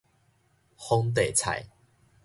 [0.75, 1.63] 皇帝菜